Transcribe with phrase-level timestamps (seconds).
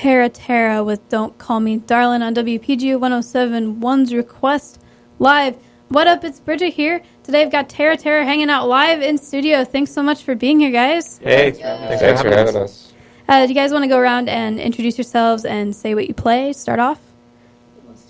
[0.00, 4.80] Tara Terra with Don't Call Me Darlin' on WPGU 107 One's request
[5.18, 5.56] live.
[5.88, 6.24] What up?
[6.24, 7.02] It's Bridget here.
[7.22, 9.62] Today I've got Tara Terra hanging out live in studio.
[9.62, 11.18] Thanks so much for being here, guys.
[11.18, 12.94] Hey, Thanks, for having us.
[13.28, 16.14] Uh, do you guys want to go around and introduce yourselves and say what you
[16.14, 16.54] play?
[16.54, 16.98] Start off.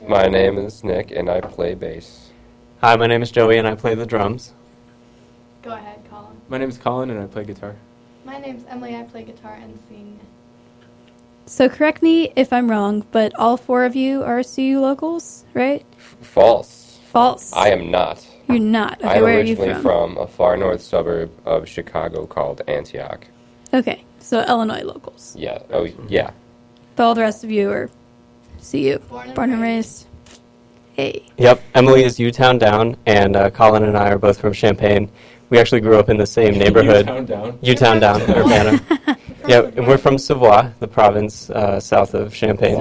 [0.06, 2.30] My name is Nick, and I play bass.
[2.82, 4.52] Hi, my name is Joey, and I play the drums.
[5.62, 6.40] Go ahead, Colin.
[6.48, 7.74] My name is Colin, and I play guitar.
[8.24, 8.94] My name's Emily.
[8.94, 10.20] I play guitar and sing.
[11.46, 15.84] So correct me if I'm wrong, but all four of you are CU locals, right?
[15.96, 16.98] F- false.
[17.10, 17.52] False.
[17.52, 18.24] I am not.
[18.48, 19.00] You're not.
[19.00, 20.14] Okay, I'm where are you originally from?
[20.14, 23.26] from a far north suburb of Chicago called Antioch.
[23.74, 25.34] Okay, so Illinois locals.
[25.38, 25.58] Yeah.
[25.72, 26.30] Oh, yeah.
[26.96, 27.90] But all the rest of you are
[28.70, 30.06] CU, Born and born and raised.
[30.26, 30.40] raised.
[30.94, 31.26] Hey.
[31.38, 35.10] Yep, Emily is U-Town down, and uh, Colin and I are both from Champaign.
[35.48, 37.06] We actually grew up in the same neighborhood.
[37.06, 37.58] Town down.
[37.62, 38.80] U-Town down, Urbana.
[39.50, 42.76] yeah, and we're from Savoie, the province uh, south of Champaign.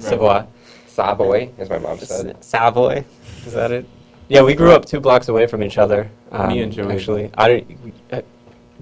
[0.00, 0.46] Savoie.
[0.86, 2.42] Savoy, as my mom said.
[2.44, 3.04] Savoy.
[3.46, 3.86] Is that it?
[4.28, 6.10] Yeah, we grew up two blocks away from each other.
[6.30, 6.92] Um, Me and Joey.
[6.94, 8.22] Actually, I didn't- we- uh,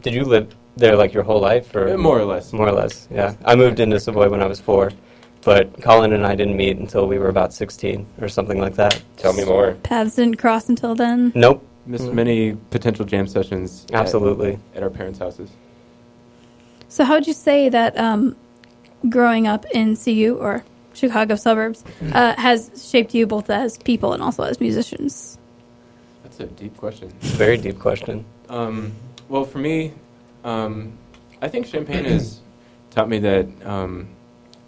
[0.01, 2.53] did you live there like your whole life, or More or less.
[2.53, 3.35] More or less, yeah.
[3.45, 4.91] I moved into Savoy when I was four,
[5.43, 9.03] but Colin and I didn't meet until we were about 16 or something like that.
[9.17, 9.73] Tell me more.
[9.83, 11.33] Paths didn't cross until then.
[11.35, 13.85] Nope, Missed many potential jam sessions.
[13.93, 14.59] at- absolutely.
[14.75, 15.51] At, our parents' houses.
[16.91, 18.37] So, how would you say that um,
[19.09, 24.21] growing up in CU or Chicago suburbs uh, has shaped you both as people and
[24.21, 25.39] also as musicians?
[26.25, 27.09] That's a deep question.
[27.21, 28.25] Very deep question.
[28.49, 28.93] Um,
[29.29, 29.93] well, for me,
[30.43, 30.93] um,
[31.41, 32.41] I think Champaign has
[32.91, 34.09] taught me that um,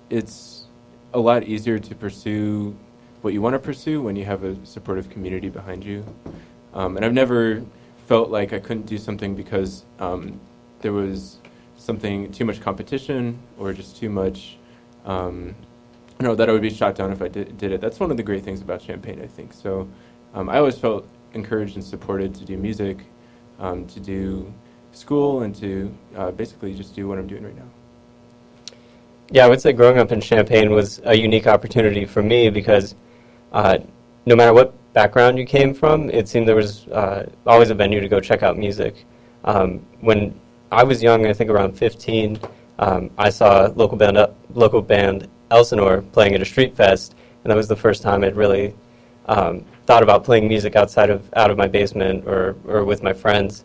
[0.08, 0.66] it's
[1.12, 2.76] a lot easier to pursue
[3.22, 6.04] what you want to pursue when you have a supportive community behind you.
[6.72, 7.64] Um, and I've never
[8.06, 10.40] felt like I couldn't do something because um,
[10.82, 11.38] there was
[11.82, 14.56] something too much competition or just too much.
[15.04, 15.54] Um,
[16.20, 17.80] you know that I would be shot down if I did, did it.
[17.80, 19.52] That's one of the great things about Champaign, I think.
[19.52, 19.88] So
[20.34, 22.98] um, I always felt encouraged and supported to do music,
[23.58, 24.52] um, to do
[24.92, 27.68] school, and to uh, basically just do what I'm doing right now.
[29.30, 32.94] Yeah, I would say growing up in Champaign was a unique opportunity for me because
[33.52, 33.78] uh,
[34.26, 38.00] no matter what background you came from, it seemed there was uh, always a venue
[38.00, 39.06] to go check out music.
[39.44, 40.38] Um, when
[40.72, 42.40] I was young, I think around 15,
[42.78, 44.18] um, I saw local band,
[44.54, 48.36] local band Elsinore playing at a street fest, and that was the first time I'd
[48.36, 48.74] really
[49.26, 53.12] um, thought about playing music outside of out of my basement or, or with my
[53.12, 53.64] friends.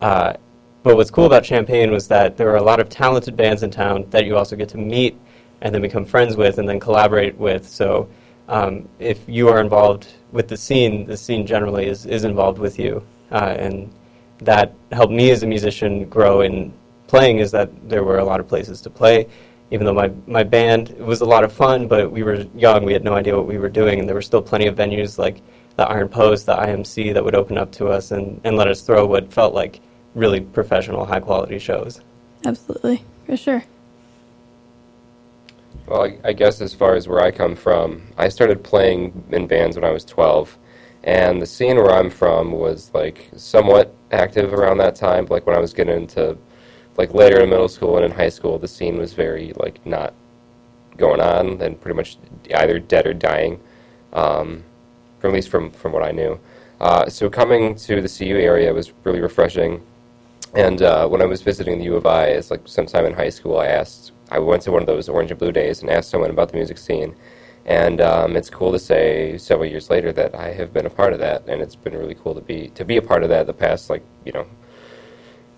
[0.00, 0.34] Uh,
[0.82, 3.70] but what's cool about Champaign was that there are a lot of talented bands in
[3.70, 5.16] town that you also get to meet
[5.60, 7.68] and then become friends with and then collaborate with.
[7.68, 8.08] So
[8.48, 12.78] um, if you are involved with the scene, the scene generally is, is involved with
[12.78, 13.06] you.
[13.30, 13.92] Uh, and
[14.40, 16.72] that helped me as a musician grow in
[17.06, 19.26] playing is that there were a lot of places to play.
[19.70, 22.84] Even though my, my band it was a lot of fun, but we were young,
[22.84, 25.18] we had no idea what we were doing, and there were still plenty of venues
[25.18, 25.42] like
[25.76, 28.80] the Iron Post, the IMC that would open up to us and, and let us
[28.82, 29.80] throw what felt like
[30.14, 32.00] really professional, high quality shows.
[32.44, 33.64] Absolutely, for sure.
[35.86, 39.46] Well, I, I guess as far as where I come from, I started playing in
[39.46, 40.58] bands when I was 12,
[41.08, 45.24] and the scene where I'm from was like somewhat active around that time.
[45.30, 46.36] Like when I was getting into
[46.98, 50.12] like later in middle school and in high school, the scene was very like not
[50.98, 52.18] going on and pretty much
[52.54, 53.58] either dead or dying,
[54.12, 54.62] um,
[55.22, 56.38] at least from from what I knew.
[56.78, 59.80] Uh, so coming to the CU area was really refreshing.
[60.54, 63.30] And uh, when I was visiting the U of I, as like sometime in high
[63.30, 66.10] school, I asked, I went to one of those orange and blue days and asked
[66.10, 67.16] someone about the music scene.
[67.68, 71.12] And um, it's cool to say several years later that I have been a part
[71.12, 73.46] of that, and it's been really cool to be to be a part of that
[73.46, 74.46] the past like you know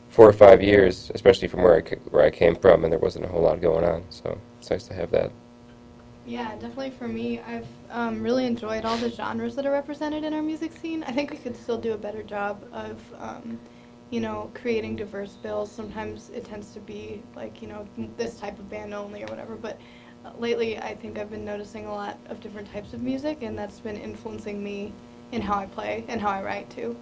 [0.09, 3.27] four or five years, especially from where I where I came from, and there wasn't
[3.27, 4.03] a whole lot going on.
[4.11, 5.31] So it's nice to have that.
[6.27, 10.35] Yeah, definitely for me, I've um, really enjoyed all the genres that are represented in
[10.35, 11.05] our music scene.
[11.05, 13.59] I think we could still do a better job of, um,
[14.11, 15.73] you know, creating diverse bills.
[15.73, 19.57] Sometimes it tends to be like, you know, this type of band only or whatever.
[19.57, 19.81] But
[20.39, 23.81] lately, I think I've been noticing a lot of different types of music, and that's
[23.81, 24.93] been influencing me
[25.33, 26.97] in how I play and how I write too.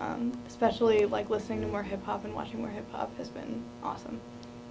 [0.00, 3.62] Um, especially like listening to more hip hop and watching more hip hop has been
[3.82, 4.20] awesome.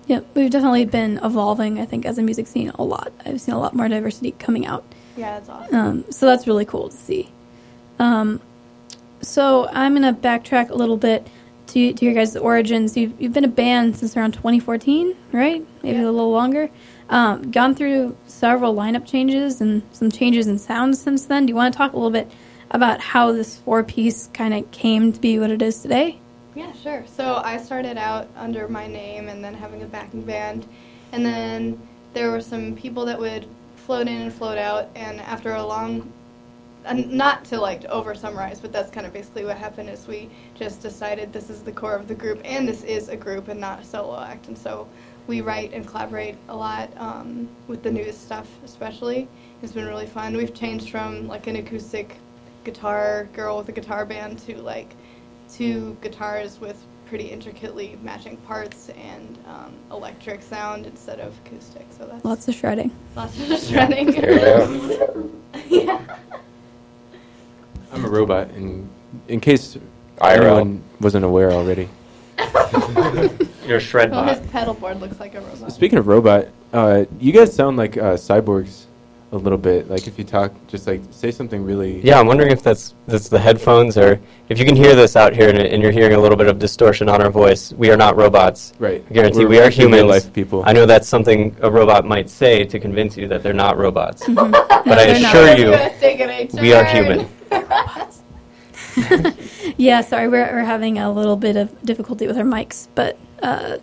[0.07, 3.11] Yep, we've definitely been evolving, I think, as a music scene a lot.
[3.25, 4.85] I've seen a lot more diversity coming out.
[5.17, 5.75] Yeah, that's awesome.
[5.75, 7.29] Um, so that's really cool to see.
[7.99, 8.39] Um,
[9.21, 11.27] so I'm going to backtrack a little bit
[11.67, 12.95] to, to your guys' origins.
[12.95, 15.65] You've, you've been a band since around 2014, right?
[15.83, 16.03] Maybe Yeah.
[16.03, 16.69] a little longer.
[17.09, 21.45] Um, gone through several lineup changes and some changes in sound since then.
[21.45, 22.29] Do you want to talk a little bit
[22.71, 26.19] about how this four piece kind of came to be what it is today?
[26.53, 27.05] Yeah, sure.
[27.07, 30.67] So I started out under my name and then having a backing band.
[31.11, 31.79] And then
[32.13, 36.11] there were some people that would float in and float out, and after a long
[36.93, 40.81] not to like over summarize, but that's kind of basically what happened is we just
[40.81, 43.81] decided this is the core of the group and this is a group and not
[43.81, 44.47] a solo act.
[44.47, 44.87] And so
[45.27, 49.27] we write and collaborate a lot um, with the newest stuff, especially.
[49.61, 50.35] It's been really fun.
[50.35, 52.15] We've changed from like an acoustic
[52.63, 54.89] guitar girl with a guitar band to like
[55.51, 61.85] two guitars with pretty intricately matching parts and um, electric sound instead of acoustic.
[61.97, 62.91] So that's Lots of shredding.
[63.15, 64.11] lots of shredding.
[64.11, 64.39] There you
[64.97, 65.31] go.
[65.69, 66.17] yeah.
[67.93, 68.89] I'm a robot, and
[69.29, 69.77] in case
[70.17, 70.41] IRL.
[70.41, 71.87] anyone wasn't aware already.
[73.67, 74.37] You're a shred Well, bot.
[74.37, 75.71] his pedal board looks like a robot.
[75.71, 78.83] Speaking of robot, uh, you guys sound like uh, cyborgs
[79.33, 79.89] a little bit.
[79.89, 81.99] Like if you talk, just like say something really.
[82.01, 85.33] Yeah, I'm wondering if that's that's the headphones or if you can hear this out
[85.33, 87.73] here and, and you're hearing a little bit of distortion on our voice.
[87.73, 88.71] We are not robots.
[88.79, 89.03] Right.
[89.09, 90.01] I guarantee We're we are actually humans.
[90.03, 90.63] real life people.
[90.65, 94.23] I know that's something a robot might say to convince you that they're not robots.
[94.29, 96.95] but I assure you, Let's take an we are turn.
[96.95, 97.29] human.
[99.77, 103.77] Yeah, sorry, we're, we're having a little bit of difficulty with our mics, but uh,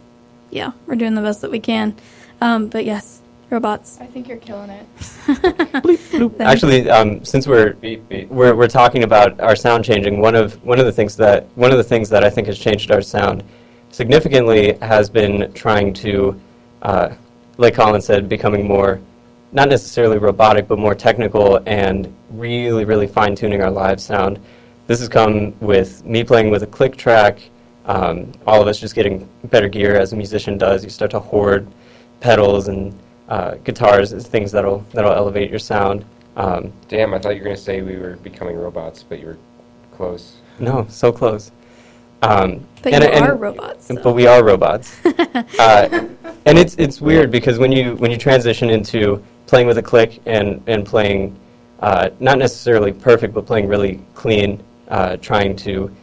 [0.51, 1.95] yeah, we're doing the best that we can.
[2.41, 3.99] Um, but yes, robots.
[4.01, 4.87] I think you're killing it.
[4.99, 6.41] Thanks.
[6.41, 7.77] Actually, um, since we're,
[8.29, 11.71] we're we're talking about our sound changing, one of one of the things that one
[11.71, 13.45] of the things that I think has changed our sound
[13.91, 16.41] significantly has been trying to,
[16.83, 17.15] uh,
[17.57, 19.01] like Colin said, becoming more,
[19.53, 24.41] not necessarily robotic, but more technical and really really fine tuning our live sound.
[24.87, 27.39] This has come with me playing with a click track.
[27.87, 30.85] Um, all of us just getting better gear as a musician does.
[30.85, 31.67] You start to hoard
[32.21, 32.97] pedals and
[33.29, 36.05] uh, guitars as things that'll that'll elevate your sound.
[36.37, 39.27] Um, Damn, I thought you were going to say we were becoming robots, but you
[39.27, 39.39] were
[39.93, 40.37] close.
[40.59, 41.51] no, so close.
[42.23, 43.87] Um, But and- you and- are robots.
[43.87, 44.03] so.
[44.03, 44.97] But we are robots.
[45.59, 46.09] uh,
[46.47, 50.21] and it's it's weird because when you when you transition into playing with a click
[50.27, 51.35] and and playing
[51.81, 55.95] uh, not necessarily perfect, but playing really clean, uh, trying to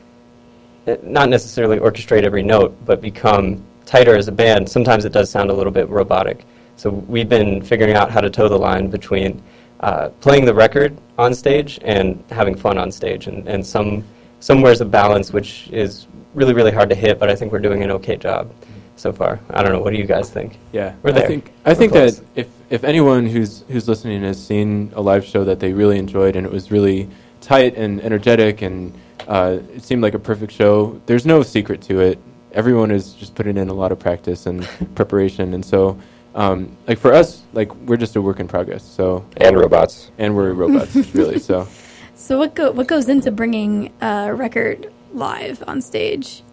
[0.88, 4.68] uh, not necessarily orchestrate every note, but become tighter as a band.
[4.68, 6.46] Sometimes it does sound a little bit robotic.
[6.76, 9.42] So we've been figuring out how to toe the line between
[9.82, 14.04] uh, playing the record on stage and having fun on stage, and, and some
[14.40, 17.84] somewhere's a balance which is really really hard to hit, but I think we're doing
[17.84, 18.52] an okay job
[18.96, 19.40] so far.
[19.50, 19.80] I don't know.
[19.80, 20.60] What do you guys think?
[20.72, 22.20] Yeah, We're I think I We're think close.
[22.20, 25.98] that if if anyone who's who's listening has seen a live show that they really
[25.98, 27.10] enjoyed and it was really
[27.42, 28.94] tight and energetic and
[29.28, 32.20] uh, it seemed like a perfect show, there's no secret to it.
[32.54, 35.98] Everyone is just putting in a lot of practice and preparation, and so
[36.36, 38.84] um, like for us, like we're just a work in progress.
[38.84, 40.12] So And robots.
[40.18, 41.40] and we're robots, really.
[41.40, 41.68] So
[42.16, 46.44] So what go what goes into bringing a record live on stage?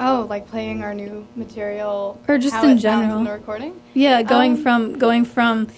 [0.00, 3.18] Oh, like playing our new material, Or just how in it general.
[3.18, 3.80] in the recording.
[3.94, 5.68] Yeah, going Um, from going from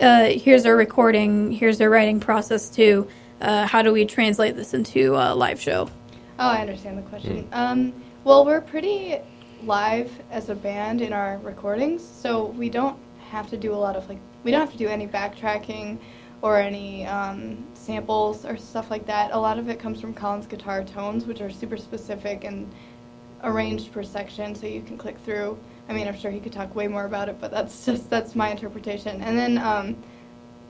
[0.00, 3.06] uh, here's our recording, here's our writing process to
[3.40, 5.88] uh, how do we translate this into a live show?
[6.38, 7.48] Oh, I understand the question.
[7.52, 7.92] Um,
[8.24, 9.18] well, we're pretty
[9.62, 12.98] live as a band in our recordings, so we don't
[13.30, 15.98] have to do a lot of like we don't have to do any backtracking
[16.42, 19.32] or any um, samples or stuff like that.
[19.32, 22.70] A lot of it comes from Colin's guitar tones, which are super specific and
[23.42, 25.58] arranged per section, so you can click through.
[25.88, 28.34] I mean, I'm sure he could talk way more about it, but that's just that's
[28.34, 29.22] my interpretation.
[29.22, 29.96] And then, um,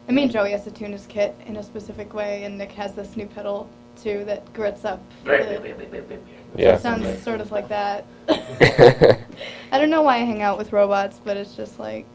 [0.08, 2.94] I mean, Joey has to tune his kit in a specific way, and Nick has
[2.94, 3.68] this new pedal
[4.00, 5.00] too that grits up.
[5.24, 6.18] the-
[6.56, 6.74] Yeah.
[6.76, 8.04] It sounds sort of like that.
[8.28, 12.06] I don't know why I hang out with robots, but it's just like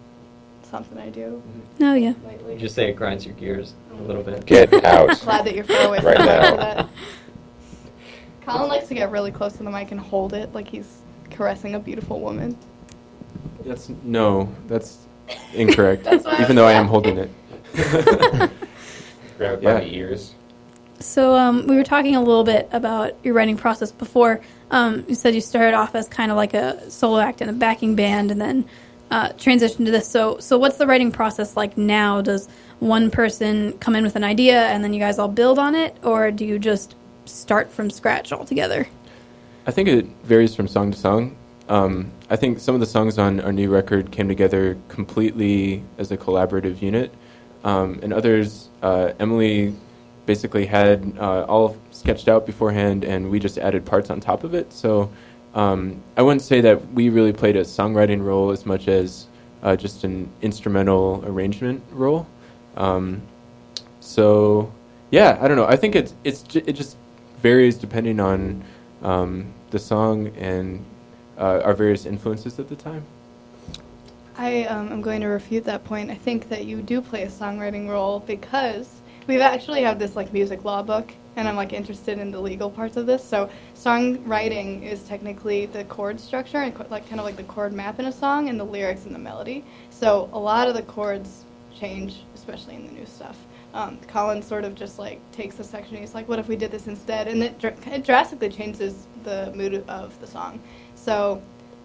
[0.64, 1.84] something I do mm-hmm.
[1.84, 2.14] Oh yeah.
[2.26, 2.58] lately.
[2.58, 4.46] Just say it grinds your gears a little bit.
[4.46, 5.20] Get out.
[5.22, 6.56] Glad that you're far away from Right now.
[6.56, 6.90] that.
[8.46, 11.76] Colin likes to get really close to the mic and hold it like he's caressing
[11.76, 12.58] a beautiful woman.
[13.66, 15.00] that's no, that's
[15.54, 16.04] incorrect.
[16.06, 17.30] That's what I even though I am holding it.
[19.38, 19.74] Grab it Yeah.
[19.74, 20.34] by the ears.
[21.00, 24.40] So um, we were talking a little bit about your writing process before.
[24.70, 27.54] Um, you said you started off as kind of like a solo act in a
[27.54, 28.66] backing band, and then
[29.10, 30.08] uh, transitioned to this.
[30.08, 32.22] So, so what's the writing process like now?
[32.22, 32.48] Does
[32.80, 35.96] one person come in with an idea, and then you guys all build on it,
[36.04, 38.88] or do you just start from scratch altogether?
[39.66, 41.36] I think it varies from song to song.
[41.68, 46.12] Um, I think some of the songs on our new record came together completely as
[46.12, 47.14] a collaborative unit,
[47.64, 49.76] um, and others, uh, Emily
[50.26, 54.54] basically had uh, all sketched out beforehand, and we just added parts on top of
[54.54, 54.72] it.
[54.72, 55.12] So
[55.54, 59.28] um, I wouldn't say that we really played a songwriting role as much as
[59.64, 62.28] uh, just an instrumental arrangement role.
[62.78, 63.22] Um,
[64.00, 64.72] so
[65.12, 65.68] yeah, I don't know.
[65.68, 66.98] I think it's it's it just
[67.40, 68.64] varies depending on
[69.02, 70.84] um, the song and
[71.38, 73.06] uh, our various influences at the time.
[74.38, 76.10] I um, am going to refute that point.
[76.10, 80.32] I think that you do play a songwriting role because we've actually have this like
[80.32, 83.24] music law book, and I'm like interested in the legal parts of this.
[83.24, 88.00] So songwriting is technically the chord structure and like kind of like the chord map
[88.00, 89.66] in a song, and the lyrics and the melody.
[89.90, 91.44] So a lot of the chords
[91.78, 93.38] change, especially in the new stuff.
[93.74, 95.98] Um, Colin sort of just like takes a section.
[95.98, 99.52] He's like, "What if we did this instead?" And it, dr- it drastically changes the
[99.56, 100.60] mood of the song.
[100.96, 101.42] So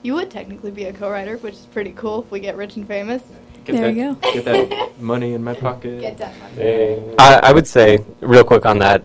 [0.06, 2.86] you would technically be a co-writer, which is pretty cool if we get rich and
[2.86, 3.22] famous.
[3.64, 4.32] Get There that, you go.
[4.32, 6.00] Get that money in my pocket.
[6.00, 6.54] Get that money.
[6.54, 7.14] Dang.
[7.18, 9.02] I, I would say, real quick on that,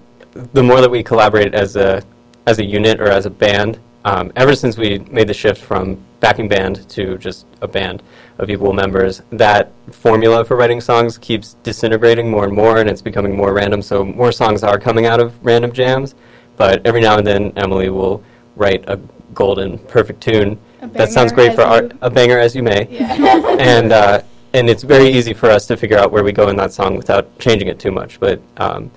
[0.54, 2.04] the more that we collaborate as a
[2.46, 5.98] as a unit or as a band, um, ever since we made the shift from
[6.20, 8.02] backing band to just a band
[8.38, 13.02] of equal members, that formula for writing songs keeps disintegrating more and more, and it's
[13.02, 13.82] becoming more random.
[13.82, 16.16] So more songs are coming out of random jams,
[16.58, 18.24] but every now and then Emily will
[18.56, 19.00] write a
[19.34, 20.60] golden, perfect tune.
[20.82, 23.56] That sounds great for a banger as you may Yeah.
[23.60, 24.22] and uh,
[24.54, 26.98] and it's very easy for us to figure out where we go in that song
[26.98, 28.20] without changing it too much.
[28.20, 28.92] But um,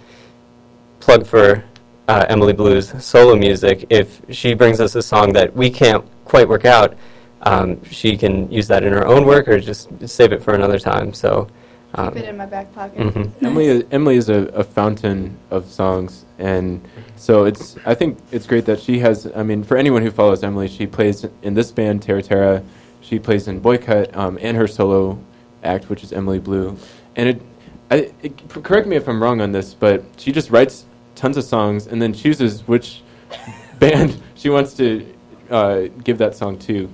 [1.00, 1.64] plug for
[2.08, 3.86] uh, Emily Blue's solo music.
[3.88, 6.96] If she brings us a song that we can't quite work out,
[7.42, 10.78] um, she can use that in her own work or just save it for another
[10.78, 11.12] time.
[11.12, 11.48] So.
[11.96, 12.98] Um, Keep it in my back pocket.
[12.98, 13.30] mhm.
[13.42, 16.80] Emily, is, Emily is a, a fountain of songs, and
[17.16, 17.76] so it's.
[17.86, 19.30] I think it's great that she has.
[19.34, 22.62] I mean, for anyone who follows Emily, she plays in this band Tara Terra.
[23.00, 25.18] She plays in Boycott um, and her solo
[25.62, 26.76] act, which is Emily Blue.
[27.16, 27.42] And it,
[27.90, 31.44] I, it, correct me if I'm wrong on this, but she just writes tons of
[31.44, 33.02] songs and then chooses which
[33.78, 35.06] band she wants to
[35.50, 36.90] uh, give that song to.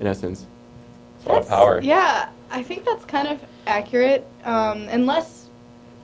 [0.00, 0.46] In essence,
[1.18, 1.80] It's a lot of power.
[1.82, 5.48] Yeah, I think that's kind of accurate, um, unless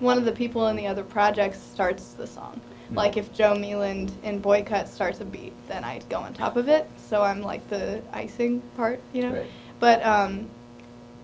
[0.01, 2.61] one of the people in the other projects starts the song.
[2.91, 6.69] Like if Joe Meland in Boycott starts a beat, then I go on top of
[6.69, 6.89] it.
[6.97, 9.33] So I'm like the icing part, you know.
[9.33, 9.47] Right.
[9.81, 10.49] But um,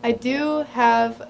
[0.03, 1.29] I do have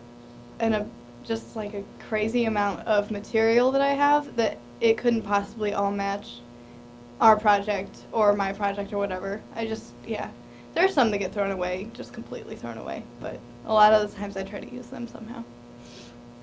[0.61, 0.89] an a,
[1.25, 5.91] just like a crazy amount of material that I have that it couldn't possibly all
[5.91, 6.41] match
[7.21, 9.43] our project or my project or whatever.
[9.55, 10.31] I just yeah.
[10.75, 14.17] there's some that get thrown away, just completely thrown away, but a lot of the
[14.17, 15.45] times I try to use them somehow.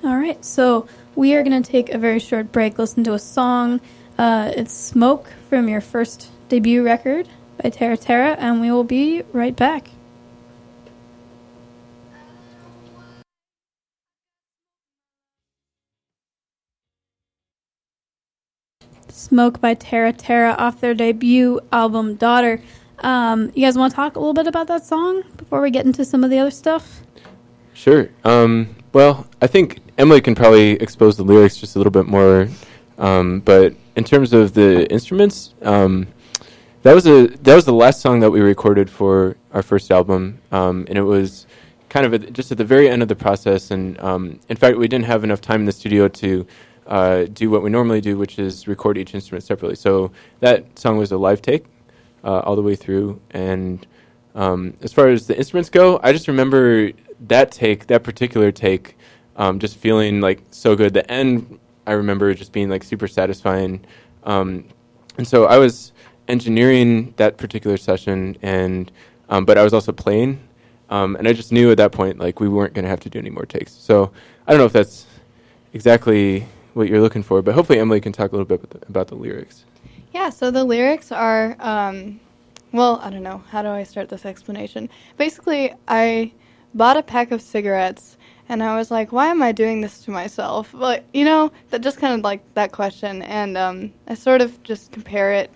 [0.04, 3.20] All right, so we are going to take a very short break, listen to a
[3.20, 3.82] song.
[4.18, 7.28] Uh, it's Smoke from your first debut record
[7.62, 9.90] by Tara Terra, and we will be right back.
[19.10, 22.62] Smoke by Tara Terra off their debut album Daughter.
[23.00, 25.86] Um, you guys want to talk a little bit about that song before we get
[25.86, 27.04] into some of the other stuff?
[27.74, 28.10] Sure.
[28.26, 32.50] Um, well, I think Emily can probably expose the lyrics just a little bit more.
[32.98, 36.08] Um, but in terms of the instruments, um,
[36.84, 40.42] that was a that was the last song that we recorded for our first album,
[40.52, 41.48] um, and it was
[41.88, 43.72] kind of at, just at the very end of the process.
[43.72, 46.46] And um, in fact, we didn't have enough time in the studio to
[46.88, 49.78] uh, do what we normally do, which is record each instrument separately.
[49.78, 50.12] So
[50.42, 51.64] that song was a live take
[52.26, 53.22] uh, all the way through.
[53.32, 53.88] And
[54.38, 56.92] um, as far as the instruments go, I just remember
[57.28, 58.96] that take, that particular take,
[59.36, 60.94] um, just feeling like so good.
[60.94, 63.84] The end, I remember just being like super satisfying.
[64.24, 64.66] Um,
[65.18, 65.92] and so I was
[66.28, 68.92] engineering that particular session, and
[69.30, 70.40] um, but I was also playing,
[70.92, 73.10] um, and I just knew at that point like we weren't going to have to
[73.10, 73.72] do any more takes.
[73.72, 74.12] So
[74.46, 75.08] I don't know if that's
[75.74, 79.16] exactly what you're looking for, but hopefully Emily can talk a little bit about the,
[79.16, 79.66] lyrics.
[80.14, 82.20] Yeah, so the lyrics are, um,
[82.72, 83.44] well, I don't know.
[83.50, 84.90] How do I start this explanation?
[85.18, 86.32] Basically, I
[86.74, 88.18] bought a pack of cigarettes
[88.50, 90.74] and I was like, why am I doing this to myself?
[90.74, 93.22] But, you know, that just kind of like that question.
[93.24, 95.52] And um, I sort of just compare it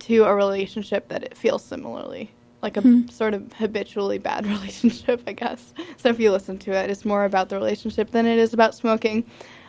[0.00, 2.30] to a relationship that it feels similarly.
[2.60, 5.72] Like a sort of habitually bad relationship, I guess.
[5.96, 8.74] So if you listen to it, it's more about the relationship than it is about
[8.74, 9.24] smoking.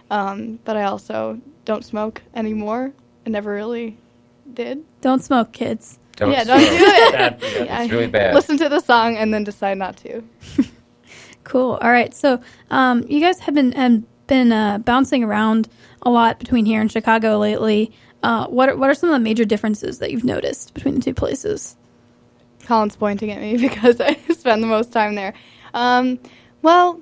[0.10, 2.92] Um, but I also don't smoke anymore.
[3.26, 3.98] I never really
[4.54, 4.84] did.
[5.02, 5.99] Don't smoke, kids.
[6.20, 6.82] Don't yeah, don't do smoke.
[6.82, 7.12] it.
[7.14, 7.40] Bad.
[7.66, 8.36] Yeah, It's really bad.
[8.36, 10.24] Listen to the song and then decide not to.
[11.46, 11.80] Cool.
[11.82, 12.14] All right.
[12.14, 15.68] So, um, you guys have been um, been uh, bouncing around
[16.04, 17.92] a lot between here and Chicago lately.
[18.22, 21.02] Uh, what are, what are some of the major differences that you've noticed between the
[21.02, 21.76] two places?
[22.66, 25.34] Colin's pointing at me because I spend the most time there.
[25.74, 26.20] Um,
[26.62, 27.02] well,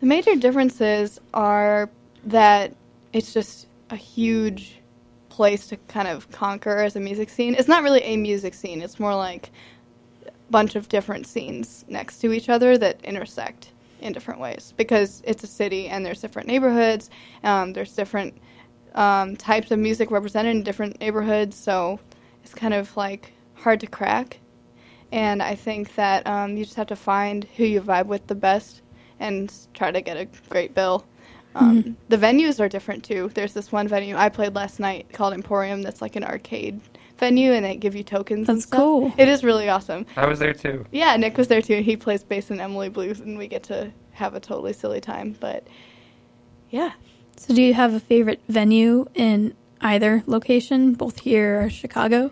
[0.00, 1.88] the major differences are
[2.24, 2.74] that
[3.12, 4.80] it's just a huge
[5.36, 7.54] place to kind of conquer as a music scene.
[7.58, 8.82] It's not really a music scene.
[8.82, 9.50] It's more like
[10.26, 15.22] a bunch of different scenes next to each other that intersect in different ways because
[15.24, 17.10] it's a city and there's different neighborhoods.
[17.44, 18.34] Um, there's different
[18.94, 21.98] um, types of music represented in different neighborhoods, so
[22.44, 24.38] it's kind of like hard to crack.
[25.12, 28.34] and I think that um, you just have to find who you vibe with the
[28.34, 28.82] best
[29.20, 31.04] and try to get a great bill.
[31.54, 31.94] Um, Mhm.
[32.08, 33.30] The venues are different too.
[33.34, 36.80] There's this one venue I played last night called Emporium that's like an arcade
[37.18, 38.48] venue, and they give you tokens.
[38.48, 38.78] and That's stuff.
[38.80, 39.12] cool.
[39.16, 40.06] It is really awesome.
[40.16, 40.86] I was there too.
[40.90, 41.80] Yeah, Nick was there too.
[41.82, 45.36] He plays bass in Emily Blues, and we get to have a totally silly time.
[45.38, 45.66] But
[46.70, 46.92] yeah,
[47.36, 52.30] So, do you have a favorite venue in either location, both here or Chicago?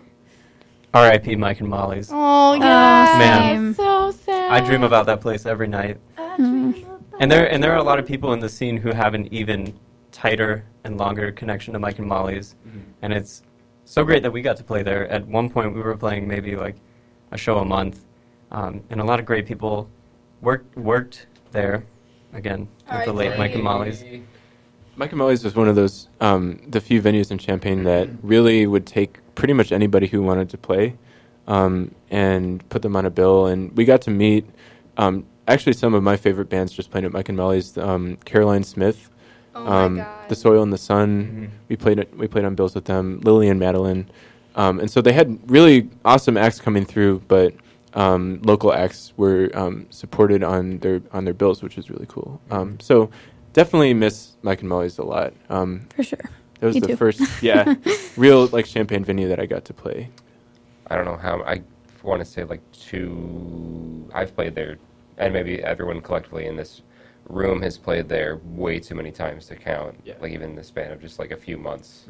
[0.93, 1.35] R.I.P.
[1.37, 2.09] Mike and Molly's.
[2.11, 3.73] oh yeah, Man.
[3.75, 4.51] so sad.
[4.51, 5.97] I dream about that place every night.
[6.17, 6.83] Mm.
[7.21, 9.31] And there and there are a lot of people in the scene who have an
[9.31, 9.75] even
[10.11, 12.55] tighter and longer connection to Mike and Molly's,
[13.03, 13.43] and it's
[13.85, 15.07] so great that we got to play there.
[15.07, 16.77] At one point, we were playing maybe like
[17.29, 18.03] a show a month,
[18.49, 19.87] um, and a lot of great people
[20.41, 21.85] worked worked there.
[22.33, 24.03] Again, with the late Mike and Molly's.
[24.95, 28.65] Mike and Molly's was one of those um, the few venues in Champaign that really
[28.65, 30.97] would take pretty much anybody who wanted to play
[31.45, 33.45] um, and put them on a bill.
[33.45, 34.47] And we got to meet
[34.97, 37.77] um, actually some of my favorite bands just playing at Mike and Molly's.
[37.77, 39.09] Um, Caroline Smith,
[39.53, 40.29] Oh my um, God.
[40.29, 41.49] The Soil and the Sun.
[41.51, 41.67] Mhm.
[41.69, 43.19] We played it, we played on bills with them.
[43.23, 44.09] Lily and Madeleine,
[44.55, 47.53] um, and so they had really awesome acts coming through, but.
[47.93, 52.39] Um, local acts were um, supported on their on their bills, which was really cool.
[52.49, 53.09] Um, so
[53.51, 55.33] definitely miss Mike and Molly's a lot.
[55.49, 56.19] Um, For sure.
[56.61, 56.95] that was Me the too.
[56.95, 57.75] first, yeah,
[58.15, 60.09] real like Champaign venue that I got to play.
[60.87, 61.63] I don't know how I
[62.01, 64.09] want to say like two.
[64.13, 64.77] I've played there,
[65.21, 66.81] and maybe everyone collectively in this
[67.29, 69.95] room has played there way too many times to count.
[70.03, 70.15] Yeah.
[70.19, 72.05] Like even in the span of just like a few months.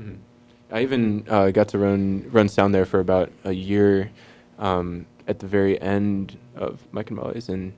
[0.72, 4.10] I even uh, got to run run sound there for about a year
[4.58, 7.74] um, at the very end of Mike and Molly's, and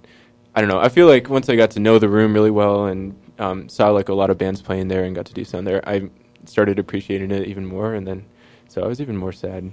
[0.54, 0.80] I don't know.
[0.80, 3.90] I feel like once I got to know the room really well and um, saw
[3.90, 6.10] like a lot of bands playing there and got to do sound there, I
[6.46, 8.26] started appreciating it even more, and then
[8.68, 9.72] so I was even more sad.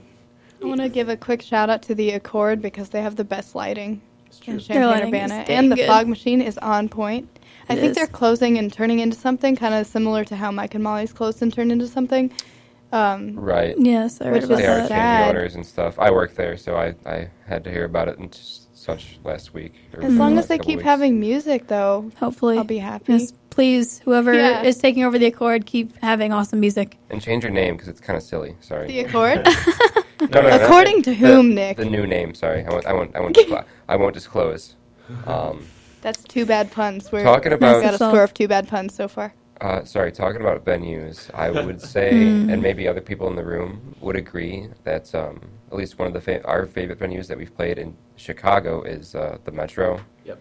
[0.63, 3.25] I want to give a quick shout out to the Accord because they have the
[3.25, 4.01] best lighting
[4.47, 5.87] in Champaign Urbana, and the good.
[5.87, 7.29] fog machine is on point.
[7.69, 7.97] I think is.
[7.97, 11.41] they're closing and turning into something kind of similar to how Mike and Molly's closed
[11.43, 12.33] and turned into something.
[12.93, 13.77] Um, Right.
[13.79, 14.89] Yes, I Which read is about They are that.
[14.89, 15.21] sad.
[15.25, 15.99] changing owners and stuff.
[15.99, 19.55] I work there, so I, I had to hear about it in just such last
[19.55, 19.75] week.
[19.95, 20.83] or as long as they keep weeks.
[20.85, 22.59] having music, though, Hopefully.
[22.59, 23.13] I'll be happy.
[23.13, 24.63] Yes, please, whoever Yeah.
[24.63, 26.97] is taking over the Accord, keep having awesome music.
[27.11, 28.57] And change your name because it's kind of silly.
[28.61, 28.89] Sorry.
[28.89, 29.47] the Accord.
[30.21, 31.77] No, no, no, According the- to whom, the- Nick?
[31.79, 32.35] The new name.
[32.35, 32.87] Sorry, I won't.
[32.87, 33.17] I won't.
[33.17, 33.37] I won't.
[33.37, 34.77] disclo- I won't disclose.
[35.27, 35.67] Um,
[36.03, 37.11] That's two bad puns.
[37.13, 39.33] We're Talking we've about- got a So- score of two bad puns so far.
[39.61, 42.53] uh, sorry, talking about venues, I would say, Mm.
[42.53, 46.15] and maybe other people in the room would agree that um, at least one of
[46.15, 50.01] the fa- our favorite venues that we've played in Chicago is uh, the Metro.
[50.25, 50.39] Yep.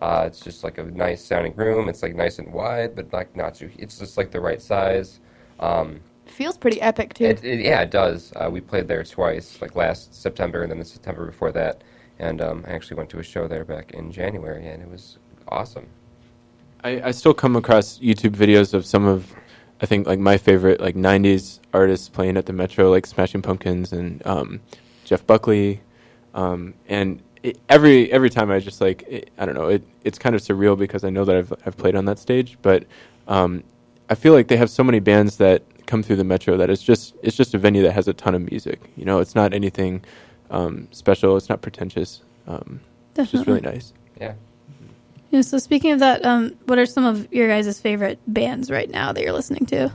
[0.00, 1.88] Uh, it's just like a nice sounding room.
[1.88, 3.70] It's like nice and wide, but like not too.
[3.78, 5.20] It's just like the right size.
[5.60, 7.24] Um, Feels pretty epic too.
[7.24, 8.32] It, it, yeah, it does.
[8.34, 11.82] Uh, we played there twice, like last September and then the September before that.
[12.18, 15.18] And um, I actually went to a show there back in January, and it was
[15.48, 15.86] awesome.
[16.82, 19.34] I, I still come across YouTube videos of some of,
[19.80, 23.92] I think like my favorite like '90s artists playing at the Metro, like Smashing Pumpkins
[23.92, 24.60] and um,
[25.04, 25.80] Jeff Buckley,
[26.34, 30.18] um, and it, every every time I just like it, I don't know it it's
[30.18, 32.84] kind of surreal because I know that I've I've played on that stage, but
[33.28, 33.64] um,
[34.08, 36.82] I feel like they have so many bands that come through the Metro that it's
[36.82, 38.80] just it's just a venue that has a ton of music.
[38.96, 40.04] You know, it's not anything
[40.50, 41.36] um, special.
[41.36, 42.22] It's not pretentious.
[42.46, 42.80] Um,
[43.16, 43.92] it's just really nice.
[44.20, 44.34] Yeah.
[45.30, 48.88] Yeah, so speaking of that, um, what are some of your guys' favorite bands right
[48.88, 49.92] now that you're listening to?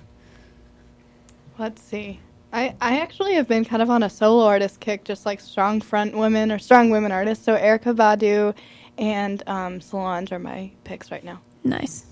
[1.58, 2.19] Let's see.
[2.52, 5.82] I, I actually have been kind of on a solo artist kick, just like strong
[5.82, 7.45] front women or strong women artists.
[7.45, 8.56] So Erykah Badu
[8.97, 11.39] and um, Solange are my picks right now.
[11.63, 12.06] Nice.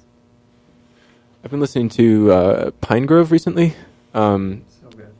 [1.47, 3.73] I've been listening to uh, Pinegrove recently.
[4.13, 4.65] Um,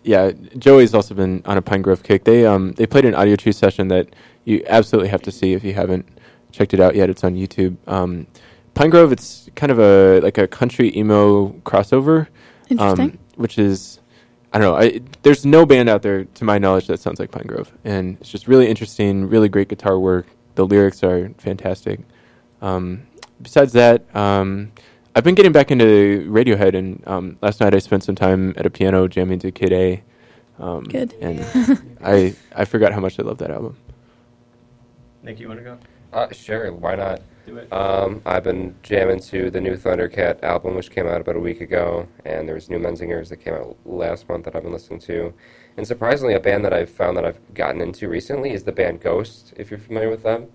[0.03, 2.25] yeah, Joey's also been on a Pinegrove kick.
[2.25, 4.13] They um, they played an Audiotree session that
[4.43, 6.05] you absolutely have to see if you haven't
[6.51, 7.09] checked it out yet.
[7.09, 7.77] It's on YouTube.
[7.87, 8.27] Um,
[8.75, 12.27] Pinegrove, it's kind of a like a country emo crossover,
[12.69, 13.11] Interesting.
[13.11, 14.01] um, which is
[14.51, 14.77] I don't know.
[14.77, 18.29] I, there's no band out there, to my knowledge, that sounds like Pinegrove, and it's
[18.29, 20.27] just really interesting, really great guitar work.
[20.55, 22.01] The lyrics are fantastic.
[22.61, 23.07] Um,
[23.41, 24.73] besides that, um,
[25.17, 28.67] I've been getting back into Radiohead, and um, last night I spent some time at
[28.67, 30.03] a piano jamming to Kid A.
[30.59, 31.15] Um, Good.
[31.19, 31.39] And
[32.03, 33.75] I I forgot how much I love that album.
[35.23, 35.79] Nick, you want to go?
[36.13, 37.21] Uh, sure, why not?
[37.47, 37.73] Do it.
[37.73, 41.61] Um, I've been jamming to the new Thundercat album, which came out about a week
[41.61, 45.33] ago, and there's new Menzingers that came out last month that I've been listening to.
[45.77, 49.01] And surprisingly, a band that I've found that I've gotten into recently is the band
[49.01, 50.49] Ghost, if you're familiar with them.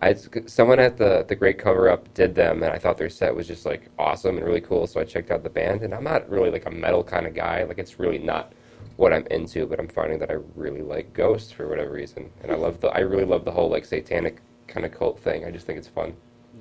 [0.00, 0.14] I,
[0.46, 3.46] someone at the, the Great Cover Up did them, and I thought their set was
[3.48, 5.82] just like awesome and really cool, so I checked out the band.
[5.82, 8.52] And I'm not really like a metal kind of guy, like it's really not
[8.96, 12.52] what I'm into, but I'm finding that I really like Ghost for whatever reason, and
[12.52, 15.44] I love the I really love the whole like satanic kind of cult thing.
[15.44, 16.14] I just think it's fun.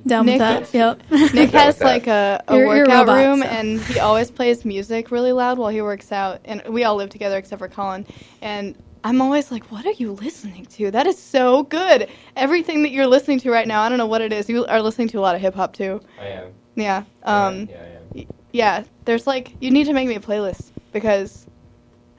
[0.05, 0.73] Down Nick- with that.
[0.73, 1.11] Yep.
[1.33, 1.85] Nick has with that.
[1.85, 3.47] like a, a You're- you're a workout robot, room, so.
[3.47, 6.39] and he always plays music really loud while he works out.
[6.45, 8.05] And we all live together except for Colin.
[8.41, 10.91] And I'm always like, "What are you listening to?
[10.91, 12.09] That is so good.
[12.35, 14.49] Everything that you're listening to right now, I don't know what it is.
[14.49, 16.01] You are listening to a lot of hip hop too.
[16.19, 16.53] I am.
[16.75, 17.03] Yeah.
[17.23, 18.03] Um, yeah, I am.
[18.13, 18.83] y- yeah.
[19.05, 21.47] There's like, you need to make me a playlist because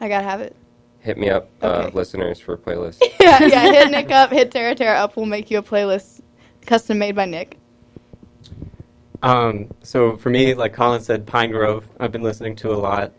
[0.00, 0.54] I gotta have it.
[1.00, 3.00] Hit me up, uh, listeners, for a playlist.
[3.20, 3.72] yeah, yeah.
[3.72, 4.30] Hit Nick up.
[4.30, 5.16] Hit Tara Terra up.
[5.16, 6.20] We'll make you a playlist,
[6.66, 7.56] custom made by Nick.
[9.22, 13.12] Um, so for me, like Colin said, Pinegrove, I've been listening to a lot.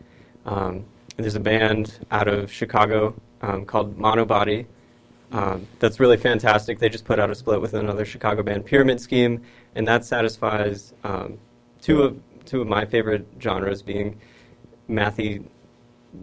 [0.45, 0.85] Um,
[1.17, 4.65] there's a band out of Chicago um, called Monobody.
[5.31, 6.79] Um, that's really fantastic.
[6.79, 9.41] They just put out a split with another Chicago band, Pyramid Scheme,
[9.75, 11.37] and that satisfies um,
[11.81, 14.19] two of two of my favorite genres, being
[14.89, 15.43] mathy,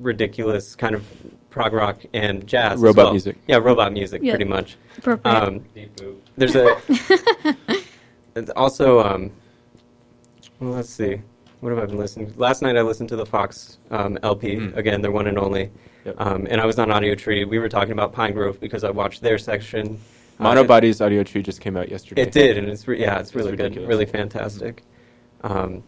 [0.01, 1.05] ridiculous kind of
[1.51, 2.81] prog rock and jazz.
[2.81, 3.13] Robot well.
[3.13, 3.37] music.
[3.47, 4.33] Yeah, robot music, Yeah.
[4.33, 4.77] pretty much.
[5.25, 5.65] Um,
[6.37, 6.77] there's a
[8.57, 9.31] also um,
[10.61, 11.21] well, let's see.
[11.61, 12.33] What have I been listening?
[12.37, 14.77] Last night I listened to the Fox um, LP Mm.
[14.77, 15.71] again, their one and only.
[16.07, 16.15] Yep.
[16.21, 17.49] Um, and I was on Audiotree.
[17.49, 19.99] We were talking about Pinegrove because I watched their section.
[20.39, 22.23] Uh, Monobody's Audiotree just came out yesterday.
[22.23, 24.85] It did, and it's re- yeah, it's It's really good, really fantastic.
[25.43, 25.83] Um,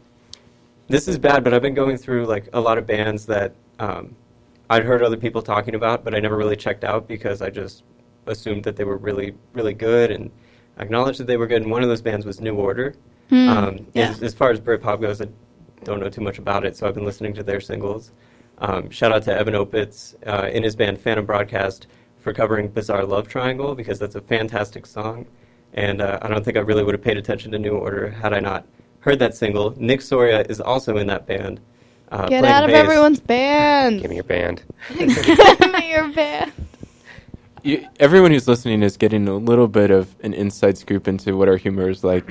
[0.88, 4.16] this is bad, but I've been going through like a lot of bands that um,
[4.68, 7.84] I'd heard other people talking about, but I never really checked out because I just
[8.26, 10.30] assumed that they were really, really good, and
[10.78, 11.62] acknowledged that they were good.
[11.62, 12.94] And one of those bands was New Order.
[13.28, 14.08] Hmm, Um, yeah.
[14.08, 15.26] as, as far as Britpop goes, I
[15.84, 18.10] don't know too much about it, so I've been listening to their singles.
[18.60, 21.86] Um, shout out to Evan Opitz uh, in his band Phantom Broadcast
[22.18, 25.26] for covering Bizarre Love Triangle because that's a fantastic song.
[25.74, 28.32] And uh, I don't think I really would have paid attention to New Order had
[28.32, 28.66] I not
[29.00, 29.74] heard that single.
[29.80, 31.60] Nick Soria is also in that band.
[32.10, 32.76] Uh, Get out of bass.
[32.82, 34.00] everyone's band.
[34.00, 34.62] Give me your band.
[34.98, 35.08] Give
[35.72, 36.52] me your band.
[37.62, 41.48] You, everyone who's listening is getting a little bit of an inside scoop into what
[41.48, 42.26] our humor is like,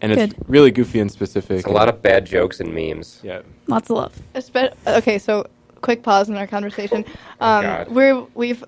[0.00, 1.58] and it's really goofy and specific.
[1.58, 3.20] It's a lot of bad jokes and memes.
[3.22, 3.42] yeah.
[3.66, 4.18] Lots of love.
[4.34, 5.46] Espe- okay, so
[5.80, 7.04] quick pause in our conversation.
[7.40, 7.88] Um, God.
[7.88, 8.64] we're we've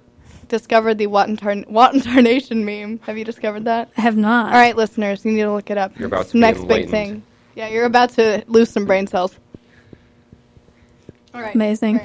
[0.49, 3.01] discovered the Wattentar- Wattentarnation meme.
[3.05, 3.91] Have you discovered that?
[3.97, 4.53] I have not.
[4.53, 5.99] All right, listeners, you need to look it up.
[5.99, 7.23] You're about It's to be next big thing.
[7.55, 9.39] Yeah, you're about to lose some brain cells.
[11.35, 11.55] All right.
[11.55, 12.01] Amazing.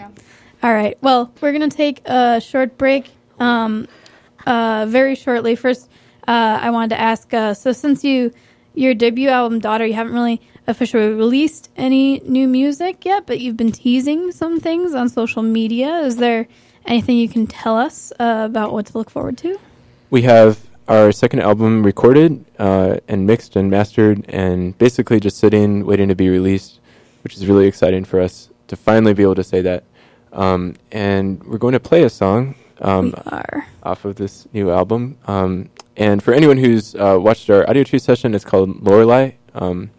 [0.63, 0.97] All right.
[1.01, 3.87] Well, we're going to take a short break um,
[4.45, 5.55] uh, very shortly.
[5.55, 5.89] First,
[6.27, 8.31] uh, I wanted to ask uh, so, since you
[8.73, 13.58] your debut album, Daughter, you haven't really officially released any new music yet, but you've
[13.58, 15.99] been teasing some things on social media.
[15.99, 16.47] Is there
[16.86, 19.60] anything you can tell us uh, about what to look forward to?
[20.10, 25.86] We have our second album recorded uh, and mixed and mastered, and basically just sitting,
[25.86, 26.80] waiting to be released,
[27.23, 29.84] which is really exciting for us to finally be able to say that.
[30.32, 33.15] Um, and we're going to play a song um,
[33.84, 35.17] off of this new album.
[35.28, 39.32] Um, and for anyone who's uh, watched our Audiotree session, it's called Lorelei.
[39.54, 39.91] Um,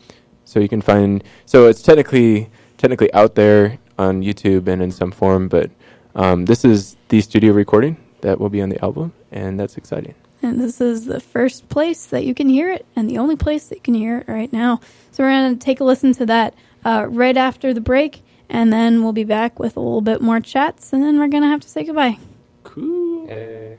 [0.46, 1.22] so you can find.
[1.44, 5.70] So it's technically technically out there on YouTube and in some form, but
[6.14, 10.14] um, this is the studio recording that will be on the album, and that's exciting.
[10.42, 13.66] And this is the first place that you can hear it, and the only place
[13.68, 14.80] that you can hear it right now.
[15.12, 16.54] So we're going to take a listen to that
[16.84, 20.40] uh, right after the break, and then we'll be back with a little bit more
[20.40, 22.18] chats, and then we're going to have to say goodbye.
[22.64, 23.26] Cool.
[23.28, 23.78] Hey.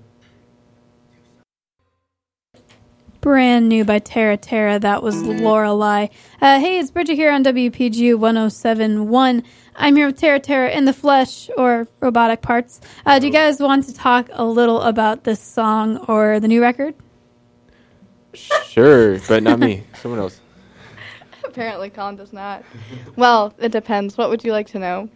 [3.27, 4.79] Brand new by Tara Terra.
[4.79, 6.07] That was Lorelei.
[6.41, 9.43] Uh, hey, it's Bridget here on WPGU 1071.
[9.75, 12.79] I'm here with Tara Terra in the flesh or robotic parts.
[13.05, 16.61] Uh, do you guys want to talk a little about this song or the new
[16.61, 16.95] record?
[18.31, 19.83] Sure, but not me.
[20.01, 20.39] Someone else.
[21.43, 22.63] Apparently, Colin does not.
[23.17, 24.17] Well, it depends.
[24.17, 25.09] What would you like to know?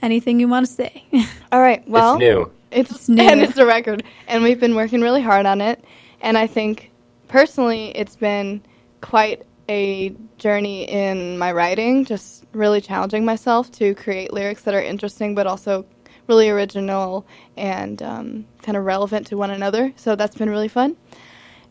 [0.00, 1.04] Anything you want to say?
[1.52, 1.86] All right.
[1.86, 2.52] Well, it's new.
[2.70, 3.22] It's, It's new.
[3.28, 5.84] and it's a record, and we've been working really hard on it.
[6.22, 6.87] And I think
[7.28, 8.62] personally, it's been
[9.00, 14.82] quite a journey in my writing, just really challenging myself to create lyrics that are
[14.82, 15.84] interesting, but also
[16.26, 19.92] really original and um, kind of relevant to one another.
[19.96, 20.96] So that's been really fun.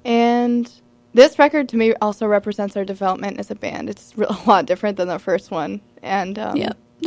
[0.05, 0.71] And
[1.13, 3.89] this record to me also represents our development as a band.
[3.89, 6.57] It's a lot different than the first one, and um,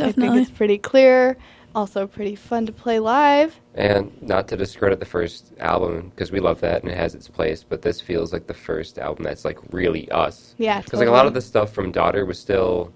[0.01, 1.37] I think it's pretty clear.
[1.73, 3.59] Also, pretty fun to play live.
[3.75, 7.27] And not to discredit the first album, because we love that and it has its
[7.29, 10.53] place, but this feels like the first album that's like really us.
[10.57, 12.91] Yeah, Because like a lot of the stuff from Daughter was still,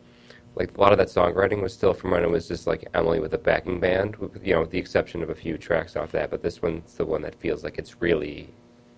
[0.56, 3.20] like a lot of that songwriting was still from when it was just like Emily
[3.22, 6.12] with a backing band, with, you know, with the exception of a few tracks off
[6.12, 6.30] that.
[6.30, 8.50] But this one's the one that feels like it's really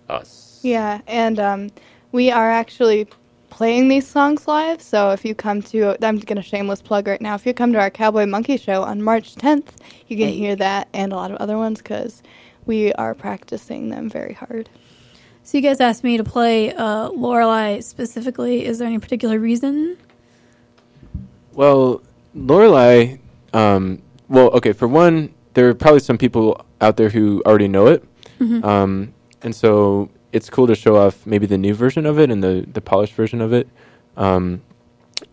[0.08, 0.60] us.
[0.64, 1.70] Yeah, and um,
[2.10, 3.06] we are actually
[3.50, 4.80] playing these songs live.
[4.82, 7.34] So if you come to, I'm going to shameless plug right now.
[7.34, 9.68] If you come to our Cowboy Monkey show on March 10th,
[10.06, 12.22] you can hear that and a lot of other ones because
[12.66, 14.68] we are practicing them very hard.
[15.42, 18.66] So you guys asked me to play uh, Lorelei specifically.
[18.66, 19.96] Is there any particular reason?
[21.52, 22.02] Well,
[22.34, 23.16] Lorelei.
[23.52, 24.72] Um, well, okay.
[24.72, 28.04] For one, there are probably some people out there who already know it,
[28.38, 28.64] Mm-hmm.
[28.64, 32.42] um, and so it's cool to show off maybe the new version of it and
[32.42, 33.68] the the polished version of it.
[34.16, 34.62] Um,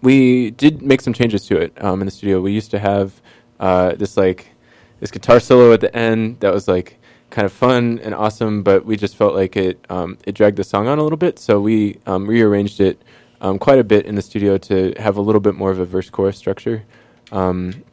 [0.01, 2.41] we did make some changes to it um, in the studio.
[2.41, 3.21] We used to have
[3.59, 4.51] uh, this like
[4.99, 8.85] this guitar solo at the end that was like kind of fun and awesome, but
[8.85, 11.59] we just felt like it um, it dragged the song on a little bit, so
[11.59, 13.01] we um, rearranged it
[13.41, 15.85] um, quite a bit in the studio to have a little bit more of a
[15.85, 16.83] verse chorus structure.
[17.31, 17.83] Um,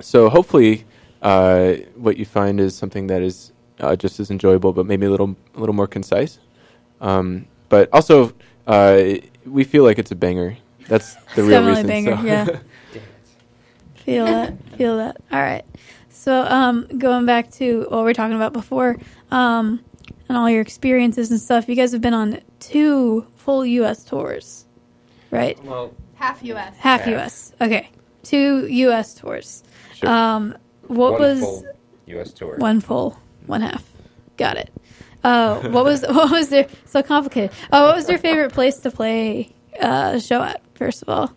[0.00, 0.84] so hopefully,
[1.22, 5.10] uh, what you find is something that is uh, just as enjoyable, but maybe a
[5.10, 6.38] little a little more concise.
[7.00, 8.32] Um, but also,
[8.66, 9.02] uh,
[9.44, 10.56] we feel like it's a banger.
[10.88, 12.12] That's the It's real definitely reason.
[12.12, 12.22] a banger, so-
[12.94, 13.00] yeah.
[14.04, 14.54] Feel that.
[14.76, 15.16] Feel that.
[15.32, 15.64] All right.
[16.08, 18.96] So, um, going back to what we were talking about before,
[19.30, 19.84] um,
[20.28, 24.04] and all your experiences and stuff, you guys have been on two full U.S.
[24.04, 24.66] tours,
[25.30, 25.62] right?
[25.64, 26.76] Well, Half U.S.
[26.78, 27.08] Half Half.
[27.10, 27.52] U.S.
[27.60, 27.90] Okay,
[28.22, 29.14] two U.S.
[29.14, 29.62] tours.
[29.94, 30.08] Sure.
[30.08, 30.56] Um,
[30.86, 31.64] what One was full
[32.06, 32.32] U.S.
[32.32, 32.56] tour.
[32.58, 33.84] one full, one half?
[34.36, 34.70] Got it.
[35.26, 37.50] Uh, what was what was their so complicated?
[37.72, 40.60] Oh, what was your favorite place to play uh, a show at?
[40.74, 41.32] First of all,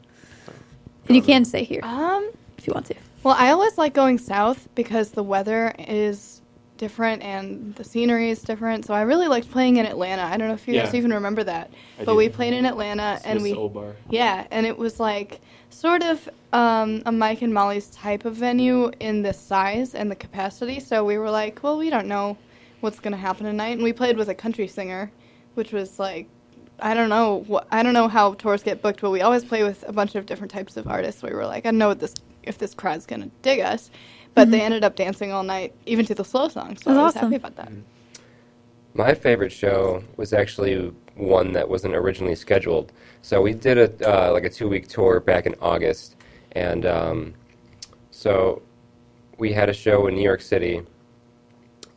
[1.08, 2.96] and you can stay here Um, if you want to.
[3.24, 6.42] Well, I always like going south because the weather is
[6.78, 8.86] different and the scenery is different.
[8.86, 10.22] So I really liked playing in Atlanta.
[10.24, 11.00] I don't know if you guys Yeah.
[11.00, 12.18] even remember that, I but do.
[12.18, 13.96] we played in Atlanta and we Old bar.
[14.10, 18.92] yeah, and it was like sort of um, a Mike and Molly's type of venue
[19.00, 20.80] in the size and the capacity.
[20.80, 22.38] So we were like, well, we don't know
[22.82, 25.12] what's gonna happen tonight, and we played with a country singer,
[25.56, 26.28] which was like.
[26.82, 27.44] I don't know.
[27.46, 30.16] What, I don't know how tours get booked, but we always play with a bunch
[30.16, 31.22] of different types of artists.
[31.22, 33.92] We were like, I don't know what this if this crowd's gonna dig us,
[34.34, 36.82] but they ended up dancing all night, even to the slow songs.
[36.82, 37.32] So That's I was awesome.
[37.32, 37.72] happy about that.
[38.94, 42.92] My favorite show was actually one that wasn't originally scheduled.
[43.22, 46.16] So we did a uh, like a two week tour back in August,
[46.54, 47.34] and um,
[48.12, 48.62] so
[49.38, 50.82] we had a show in New York City,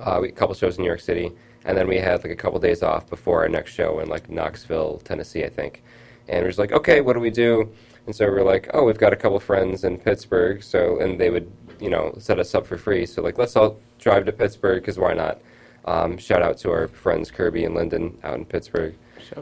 [0.02, 1.32] uh, we, a couple shows in New York City,
[1.64, 4.28] and then we had like a couple days off before our next show in like
[4.28, 5.82] Knoxville, Tennessee, I think.
[6.28, 7.72] And we are just like, okay, what do we do?
[8.06, 11.20] And so we are like, oh, we've got a couple friends in Pittsburgh, so and
[11.20, 13.06] they would you know set us up for free.
[13.06, 15.40] So like, let's all drive to Pittsburgh because why not?
[15.84, 18.94] Um, shout out to our friends Kirby and Lyndon out in Pittsburgh.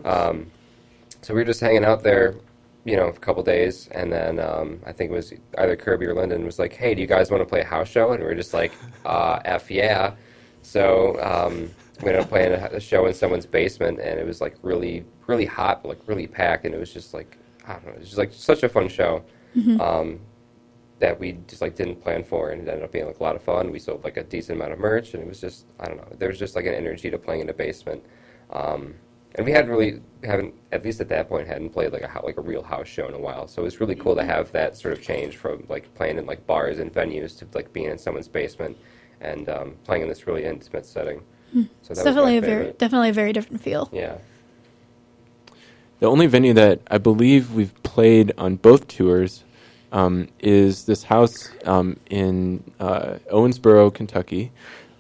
[0.04, 0.50] Um,
[1.22, 2.36] so we were just hanging out there,
[2.84, 6.06] you know, for a couple days, and then um, I think it was either Kirby
[6.06, 8.20] or Lyndon was like, "Hey, do you guys want to play a house show?" And
[8.20, 8.72] we were just like,
[9.04, 10.14] uh, "F yeah!"
[10.62, 11.70] So um,
[12.02, 15.04] we ended up playing a, a show in someone's basement, and it was like really,
[15.26, 18.00] really hot, but like really packed, and it was just like I don't know, it
[18.00, 19.24] was just like such a fun show.
[19.80, 20.20] Um,
[21.00, 23.34] that we just like didn't plan for, and it ended up being like a lot
[23.34, 23.72] of fun.
[23.72, 26.16] We sold like a decent amount of merch, and it was just I don't know.
[26.18, 28.04] There was just like an energy to playing in a basement,
[28.50, 28.94] um,
[29.34, 32.36] and we hadn't really haven't at least at that point hadn't played like a like
[32.36, 33.48] a real house show in a while.
[33.48, 36.26] So it was really cool to have that sort of change from like playing in
[36.26, 38.76] like bars and venues to like being in someone's basement
[39.20, 41.22] and um, playing in this really intimate setting.
[41.52, 43.88] So It's that was definitely a very definitely a very different feel.
[43.92, 44.18] yeah.
[45.98, 49.44] The only venue that I believe we've played on both tours
[49.92, 54.50] um, is this house um, in uh, Owensboro, Kentucky.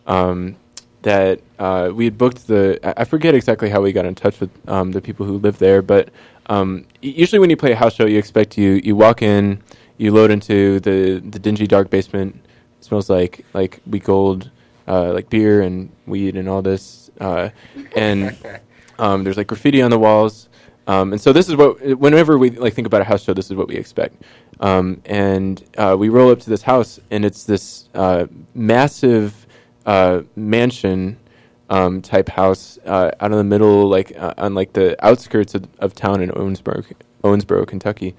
[0.06, 0.56] Um,
[1.02, 2.78] that uh, we had booked the.
[2.84, 5.58] I- I forget exactly how we got in touch with um, the people who live
[5.58, 6.10] there, but
[6.46, 9.62] um, usually when you play a house show, you expect you you walk in,
[9.96, 12.38] you load into the the dingy dark basement.
[12.80, 14.50] Smells like like week old,
[14.88, 17.50] uh, like beer and weed and all this, uh,
[17.96, 18.36] and
[18.98, 20.48] um, there's like graffiti on the walls.
[20.86, 23.46] Um, and so this is what, whenever we like think about a house show, this
[23.46, 24.22] is what we expect.
[24.58, 29.46] Um, and uh, we roll up to this house, and it's this uh, massive
[29.86, 31.16] uh, mansion
[31.70, 35.68] um, type house uh, out in the middle, like uh, on like the outskirts of,
[35.78, 36.84] of town in Owensboro,
[37.22, 38.14] Owensboro, Kentucky.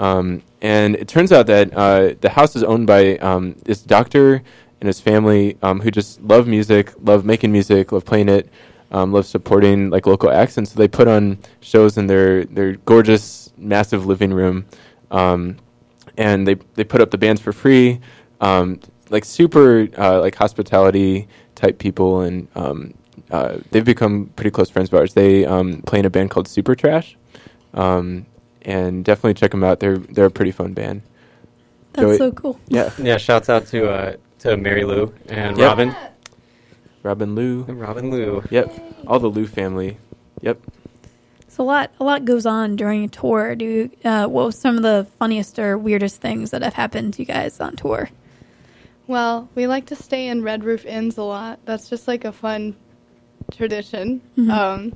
[0.00, 4.42] Um, and it turns out that uh, the house is owned by um, this doctor
[4.80, 8.48] and his family um, who just love music, love making music, love playing it,
[8.92, 12.76] um, love supporting like local acts, and so they put on shows in their their
[12.86, 14.64] gorgeous, massive living room,
[15.10, 15.58] um,
[16.16, 18.00] and they they put up the bands for free,
[18.40, 22.48] um, like super uh, like hospitality type people, and
[23.30, 25.12] uh, they've become pretty close friends of ours.
[25.12, 25.44] They
[25.84, 27.16] play in a band called Super Trash,
[27.74, 28.26] um,
[28.62, 29.80] and definitely check them out.
[29.80, 31.02] They're they're a pretty fun band.
[31.92, 32.60] That's Joey- so cool.
[32.68, 35.66] Yeah, yeah, shouts out to uh, to Mary Lou and Yep.
[35.68, 35.96] Robin.
[37.02, 37.64] Robin Lou.
[37.66, 38.42] And Robin Lou.
[38.50, 38.72] Yep,
[39.06, 39.96] all the Lou family.
[40.42, 40.60] Yep.
[41.48, 43.54] So So a lot, a lot goes on during a tour.
[43.56, 47.14] Do you, uh, what was some of the funniest or weirdest things that have happened
[47.14, 48.10] to you guys on tour?
[49.06, 51.58] Well, we like to stay in Red Roof Inns a lot.
[51.64, 52.76] That's just like a fun
[53.50, 54.20] tradition.
[54.38, 54.50] Mm-hmm.
[54.50, 54.92] Um,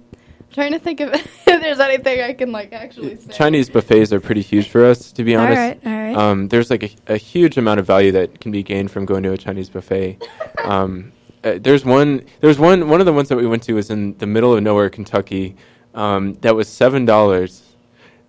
[0.54, 3.32] trying to think of if there's anything I can like actually say.
[3.32, 5.58] Chinese buffets are pretty huge for us, to be honest.
[5.58, 6.16] right, all right.
[6.16, 9.22] Um, there's like a, a huge amount of value that can be gained from going
[9.24, 10.26] to a Chinese buffet.
[10.64, 11.12] Um,
[11.42, 12.24] uh, there's one.
[12.40, 12.88] There's one.
[12.88, 15.56] One of the ones that we went to was in the middle of nowhere, Kentucky.
[15.92, 17.62] Um, that was seven dollars.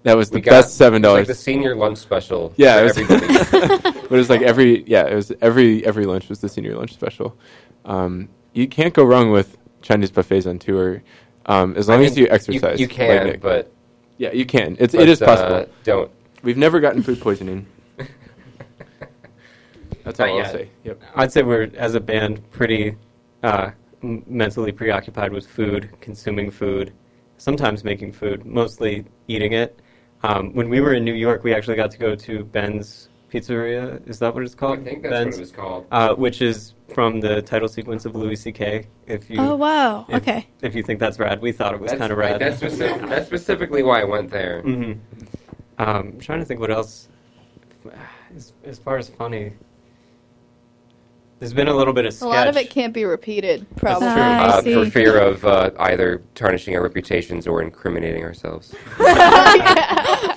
[0.03, 1.19] That was the We got- best seven dollars.
[1.21, 2.53] Like the senior lunch special.
[2.57, 6.39] Yeah, it was- but it was like every yeah, it was every every lunch was
[6.39, 7.37] the senior lunch special.
[7.85, 11.01] Um, you can't go wrong with Chinese buffets on tour,
[11.45, 12.79] um, as long I mean, as you exercise.
[12.79, 13.41] You, like can, Nick.
[13.41, 13.71] but,
[14.17, 14.75] yeah, you can.
[14.79, 15.69] It's but, it is uh, possible.
[15.83, 16.11] don't.
[16.43, 17.65] We've never gotten food poisoning.
[20.03, 20.51] That's all Not I'll yet.
[20.51, 20.69] say.
[20.83, 21.01] Yep.
[21.15, 22.95] I'd say we're, as a band, pretty
[23.43, 23.71] uh,
[24.03, 26.93] m- mentally preoccupied with food, consuming food,
[27.37, 29.79] sometimes making food, mostly eating it.
[30.23, 34.07] Um, when we were in New York, we actually got to go to Ben's Pizzeria.
[34.07, 34.73] Is that what it's called?
[34.73, 34.85] I called?
[34.87, 35.87] think that's Ben's, what it was called.
[35.91, 38.87] uh, which is from the title sequence of Louis C.K.
[39.07, 40.05] If you, oh wow.
[40.07, 40.47] if, Okay.
[40.61, 42.41] If you think that's rad, we thought it was kind of right, rad.
[42.41, 44.61] That's, specific, that's specifically why I went there.
[44.61, 44.97] hmm Um,
[45.77, 47.09] I'm trying to think what else.
[48.35, 49.53] As, as far as funny,
[51.45, 54.07] there's been a little bit of a lot of it can't be repeated, probably.
[54.07, 54.17] true.
[54.21, 54.73] I Uh, see.
[54.73, 58.73] for fear of uh, either tarnishing our reputations or incriminating ourselves.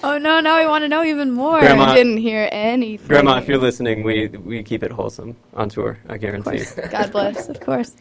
[0.00, 1.58] Oh no, now we want to know even more.
[1.60, 3.06] Grandma- I didn't hear anything.
[3.08, 5.98] Grandma, if you're listening, we we keep it wholesome on tour.
[6.08, 6.64] I guarantee.
[6.90, 7.48] God bless.
[7.48, 7.94] of course.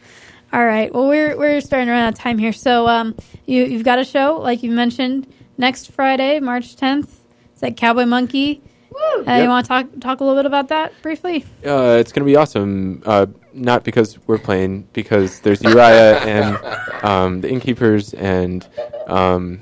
[0.52, 0.94] All right.
[0.94, 2.52] Well, we're we're starting to run out of time here.
[2.52, 3.16] So, um,
[3.46, 5.26] you you've got a show like you mentioned
[5.58, 7.10] next Friday, March 10th.
[7.52, 8.62] It's at Cowboy Monkey.
[8.98, 9.42] Uh, Yep.
[9.42, 11.44] You want to talk talk a little bit about that briefly?
[11.64, 13.02] Uh, it's going to be awesome.
[13.04, 18.66] Uh, not because we're playing, because there's Uriah and um, the Innkeepers and
[19.06, 19.60] um,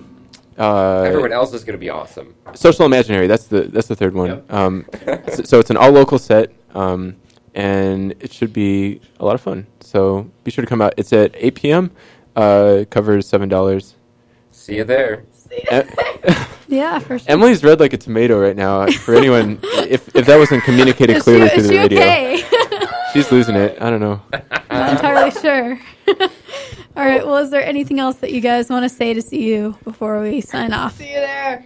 [0.59, 2.35] uh, Everyone else is going to be awesome.
[2.55, 3.27] Social Imaginary.
[3.27, 4.29] That's the that's the third one.
[4.29, 4.53] Yep.
[4.53, 4.87] Um,
[5.33, 7.17] so, so it's an all local set, um,
[7.55, 9.67] and it should be a lot of fun.
[9.81, 10.95] So be sure to come out.
[10.97, 11.91] It's at 8 p.m.
[12.35, 13.95] Uh, covers seven dollars.
[14.51, 15.25] See you there.
[16.69, 17.31] Yeah, for sure.
[17.31, 18.83] Emily's red like a tomato right now.
[18.83, 22.45] Uh, for anyone, if if that wasn't communicated clearly she, through the she radio, okay?
[23.13, 23.81] she's losing it.
[23.81, 24.21] I don't know.
[24.71, 25.79] Not entirely sure.
[26.97, 27.25] All right.
[27.27, 30.21] Well, is there anything else that you guys want to say to see you before
[30.21, 30.97] we sign off?
[30.97, 31.65] See you there.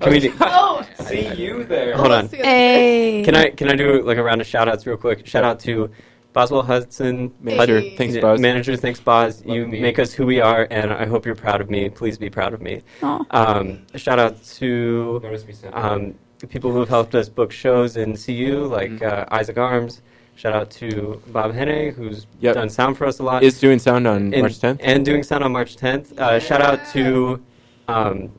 [0.00, 1.94] Can we do, Oh, See you there.
[1.94, 2.28] hold on.
[2.28, 3.22] Hey.
[3.24, 5.26] Can I can I do like a round of shout outs real quick?
[5.26, 5.90] Shout out to
[6.32, 7.96] Boswell Hudson, Manager, Hey.
[7.96, 8.40] thanks, Yeah, Buzz.
[8.40, 9.42] Manager, thanks, Boz.
[9.44, 9.80] You me.
[9.80, 11.88] make us who we are, and I hope you're proud of me.
[11.88, 12.82] Please be proud of me.
[13.02, 16.14] Um, shout out to Notice me sent um,
[16.48, 19.02] people who have helped us book shows in CU, like Mhm.
[19.12, 20.02] uh, Isaac Arms.
[20.36, 22.54] Shout out to Bob Henne, who's Yep.
[22.54, 23.42] done sound for us a lot.
[23.42, 24.80] Is doing sound on and, March 10th.
[24.82, 26.18] and doing sound on March 10th.
[26.18, 27.40] Uh, Shout out to
[27.88, 28.30] um,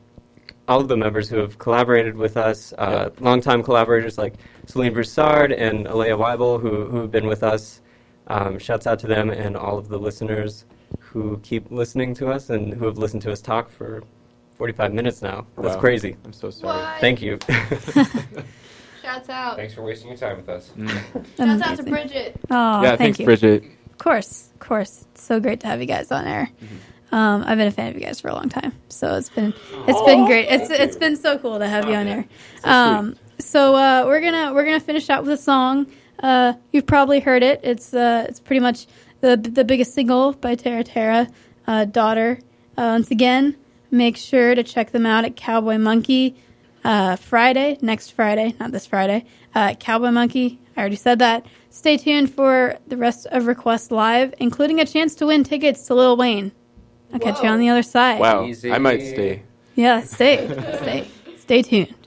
[0.66, 4.32] all of the members who have collaborated with us, uh, longtime collaborators like
[4.66, 7.81] Celine Broussard and Alea Weibel, who, who have been with us.
[8.28, 10.64] Um, shouts out to them and all of the listeners
[10.98, 14.02] who keep listening to us and who have listened to us talk for
[14.56, 15.46] 45 minutes now.
[15.56, 15.80] That's Wow.
[15.80, 16.16] crazy.
[16.24, 16.78] I'm so sorry.
[16.78, 17.00] What?
[17.00, 17.38] Thank you.
[19.02, 19.56] Shouts out.
[19.56, 20.70] Thanks for wasting your time with us.
[20.76, 21.36] Mm.
[21.36, 22.40] Shouts out to Bridget.
[22.50, 23.24] Oh, yeah, thank thanks, you.
[23.24, 23.64] Bridget.
[23.90, 25.04] Of course, of course.
[25.12, 26.48] It's so great to have you guys on air.
[26.62, 27.14] Mm-hmm.
[27.14, 29.52] Um, I've been a fan of you guys for a long time, so it's been
[29.86, 30.46] it's been great.
[30.48, 32.24] It's it's been so cool to have you on air.
[32.64, 35.86] Um, so uh, we're gonna we're gonna finish out with a song.
[36.22, 37.60] Uh, you've probably heard it.
[37.62, 38.86] It's uh, it's pretty much
[39.20, 41.28] the the biggest single by Tara Terra,
[41.66, 42.38] uh, Daughter.
[42.76, 43.56] Uh, once again,
[43.90, 46.36] make sure to check them out at Cowboy Monkey
[46.84, 49.24] uh, Friday, next Friday, not this Friday.
[49.54, 50.60] Uh, Cowboy Monkey.
[50.76, 51.44] I already said that.
[51.68, 55.94] Stay tuned for the rest of Request Live, including a chance to win tickets to
[55.94, 56.52] Lil Wayne.
[57.12, 58.20] I'll catch you on the other side.
[58.20, 58.72] Wow, Easy.
[58.72, 59.42] I might stay.
[59.74, 62.01] Yeah, stay, stay, stay tuned.